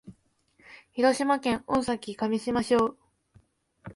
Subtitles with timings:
[0.93, 2.97] 広島県大崎上島町